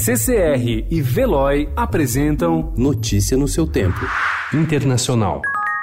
CCR 0.00 0.86
e 0.92 1.02
Veloy 1.02 1.68
apresentam 1.74 2.72
Notícia 2.76 3.36
no 3.36 3.48
seu 3.48 3.66
tempo. 3.66 3.98
Internacional. 4.54 5.42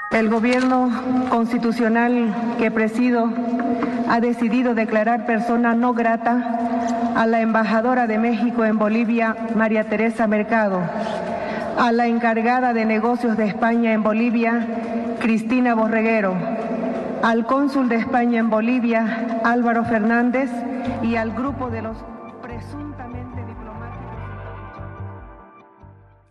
El 0.10 0.30
gobierno 0.30 0.90
constitucional 1.30 2.56
que 2.58 2.72
presido 2.72 3.30
ha 4.08 4.22
decidido 4.22 4.74
declarar 4.74 5.26
persona 5.26 5.76
no 5.76 5.94
grata 5.94 7.14
a 7.14 7.28
la 7.28 7.42
embajadora 7.42 8.08
de 8.08 8.18
México 8.18 8.64
en 8.64 8.78
Bolivia, 8.78 9.36
María 9.54 9.90
Teresa 9.90 10.28
Mercado, 10.28 10.80
a 11.78 11.92
la 11.92 12.08
encargada 12.08 12.72
de 12.74 12.86
negocios 12.86 13.36
de 13.36 13.46
España 13.48 13.92
en 13.92 14.02
Bolivia, 14.02 15.18
Cristina 15.20 15.76
Borreguero, 15.76 16.34
al 17.22 17.46
cónsul 17.46 17.90
de 17.90 17.98
España 17.98 18.40
en 18.40 18.50
Bolivia, 18.50 19.42
Álvaro 19.44 19.84
Fernández, 19.84 20.50
y 21.04 21.18
al 21.18 21.32
grupo 21.32 21.70
de 21.70 21.82
los 21.82 21.98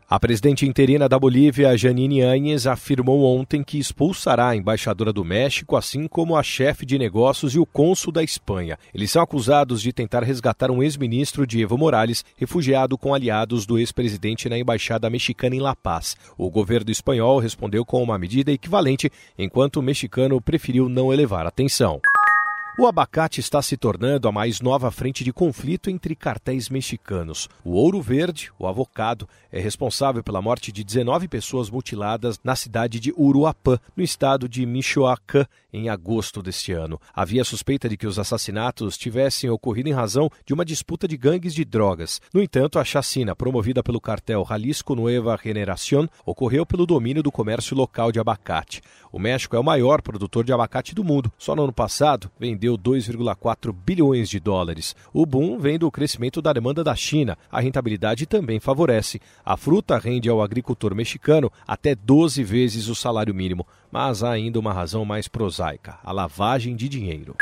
A 0.08 0.20
presidente 0.20 0.66
interina 0.66 1.08
da 1.08 1.18
Bolívia, 1.18 1.76
Janine 1.78 2.20
Áñez, 2.20 2.66
afirmou 2.66 3.24
ontem 3.24 3.64
que 3.64 3.78
expulsará 3.78 4.48
a 4.48 4.56
embaixadora 4.56 5.10
do 5.14 5.24
México, 5.24 5.76
assim 5.76 6.06
como 6.06 6.36
a 6.36 6.42
chefe 6.42 6.84
de 6.84 6.98
negócios 6.98 7.54
e 7.54 7.58
o 7.58 7.64
cônsul 7.64 8.12
da 8.12 8.22
Espanha. 8.22 8.78
Eles 8.94 9.10
são 9.10 9.22
acusados 9.22 9.80
de 9.80 9.94
tentar 9.94 10.22
resgatar 10.22 10.70
um 10.70 10.82
ex-ministro 10.82 11.46
de 11.46 11.62
Evo 11.62 11.78
Morales, 11.78 12.22
refugiado 12.36 12.98
com 12.98 13.14
aliados 13.14 13.64
do 13.64 13.78
ex-presidente 13.78 14.46
na 14.46 14.58
embaixada 14.58 15.08
mexicana 15.08 15.56
em 15.56 15.60
La 15.60 15.74
Paz. 15.74 16.16
O 16.36 16.50
governo 16.50 16.90
espanhol 16.90 17.38
respondeu 17.38 17.82
com 17.82 18.02
uma 18.02 18.18
medida 18.18 18.52
equivalente, 18.52 19.10
enquanto 19.38 19.78
o 19.78 19.82
mexicano 19.82 20.38
preferiu 20.38 20.86
não 20.86 21.14
elevar 21.14 21.46
a 21.46 21.50
tensão. 21.50 22.02
O 22.76 22.88
abacate 22.88 23.38
está 23.38 23.62
se 23.62 23.76
tornando 23.76 24.26
a 24.26 24.32
mais 24.32 24.60
nova 24.60 24.90
frente 24.90 25.22
de 25.22 25.32
conflito 25.32 25.88
entre 25.88 26.16
cartéis 26.16 26.68
mexicanos. 26.68 27.48
O 27.62 27.74
ouro 27.74 28.02
verde, 28.02 28.50
o 28.58 28.66
avocado, 28.66 29.28
é 29.52 29.60
responsável 29.60 30.24
pela 30.24 30.42
morte 30.42 30.72
de 30.72 30.82
19 30.82 31.28
pessoas 31.28 31.70
mutiladas 31.70 32.40
na 32.42 32.56
cidade 32.56 32.98
de 32.98 33.14
Uruapã, 33.16 33.78
no 33.96 34.02
estado 34.02 34.48
de 34.48 34.66
Michoacán, 34.66 35.46
em 35.72 35.88
agosto 35.88 36.42
deste 36.42 36.72
ano. 36.72 37.00
Havia 37.14 37.44
suspeita 37.44 37.88
de 37.88 37.96
que 37.96 38.08
os 38.08 38.18
assassinatos 38.18 38.98
tivessem 38.98 39.48
ocorrido 39.48 39.88
em 39.88 39.92
razão 39.92 40.28
de 40.44 40.52
uma 40.52 40.64
disputa 40.64 41.06
de 41.06 41.16
gangues 41.16 41.54
de 41.54 41.64
drogas. 41.64 42.20
No 42.32 42.42
entanto, 42.42 42.80
a 42.80 42.84
chacina 42.84 43.36
promovida 43.36 43.84
pelo 43.84 44.00
cartel 44.00 44.44
Jalisco 44.48 44.96
Nueva 44.96 45.38
Generación 45.40 46.08
ocorreu 46.26 46.66
pelo 46.66 46.86
domínio 46.86 47.22
do 47.22 47.30
comércio 47.30 47.76
local 47.76 48.10
de 48.10 48.18
abacate. 48.18 48.82
O 49.12 49.18
México 49.18 49.54
é 49.54 49.60
o 49.60 49.64
maior 49.64 50.02
produtor 50.02 50.44
de 50.44 50.52
abacate 50.52 50.92
do 50.92 51.04
mundo. 51.04 51.32
Só 51.38 51.54
no 51.54 51.62
ano 51.62 51.72
passado 51.72 52.28
vendeu 52.38 52.63
vendeu 52.64 52.78
2,4 52.78 53.72
bilhões 53.72 54.28
de 54.28 54.40
dólares. 54.40 54.96
O 55.12 55.26
boom 55.26 55.58
vem 55.58 55.78
do 55.78 55.90
crescimento 55.90 56.40
da 56.40 56.52
demanda 56.52 56.82
da 56.82 56.94
China. 56.96 57.36
A 57.52 57.60
rentabilidade 57.60 58.26
também 58.26 58.58
favorece. 58.58 59.20
A 59.44 59.56
fruta 59.56 59.98
rende 59.98 60.30
ao 60.30 60.42
agricultor 60.42 60.94
mexicano 60.94 61.52
até 61.66 61.94
12 61.94 62.42
vezes 62.42 62.88
o 62.88 62.94
salário 62.94 63.34
mínimo. 63.34 63.66
Mas 63.92 64.22
há 64.22 64.30
ainda 64.30 64.58
uma 64.58 64.72
razão 64.72 65.04
mais 65.04 65.28
prosaica: 65.28 65.98
a 66.02 66.10
lavagem 66.10 66.74
de 66.74 66.88
dinheiro. 66.88 67.36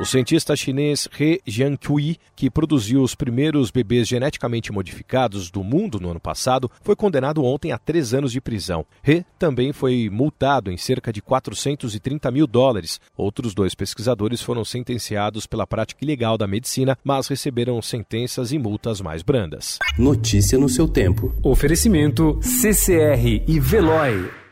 O 0.00 0.04
cientista 0.04 0.56
chinês 0.56 1.08
He 1.18 1.40
Jiankui, 1.46 2.18
que 2.34 2.50
produziu 2.50 3.00
os 3.00 3.14
primeiros 3.14 3.70
bebês 3.70 4.08
geneticamente 4.08 4.72
modificados 4.72 5.52
do 5.52 5.62
mundo 5.62 6.00
no 6.00 6.10
ano 6.10 6.18
passado, 6.18 6.68
foi 6.82 6.96
condenado 6.96 7.44
ontem 7.44 7.70
a 7.70 7.78
três 7.78 8.12
anos 8.12 8.32
de 8.32 8.40
prisão. 8.40 8.84
He 9.06 9.24
também 9.38 9.72
foi 9.72 10.10
multado 10.10 10.72
em 10.72 10.76
cerca 10.76 11.12
de 11.12 11.22
430 11.22 12.28
mil 12.32 12.46
dólares. 12.46 13.00
Outros 13.16 13.54
dois 13.54 13.72
pesquisadores 13.74 14.42
foram 14.42 14.64
sentenciados 14.64 15.46
pela 15.46 15.66
prática 15.66 16.04
ilegal 16.04 16.36
da 16.36 16.48
medicina, 16.48 16.98
mas 17.04 17.28
receberam 17.28 17.80
sentenças 17.80 18.50
e 18.50 18.58
multas 18.58 19.00
mais 19.00 19.22
brandas. 19.22 19.78
Notícia 19.96 20.58
no 20.58 20.68
seu 20.68 20.88
tempo. 20.88 21.32
Oferecimento 21.40 22.40
CCR 22.42 23.44
e 23.46 23.60
Veloy. 23.60 24.43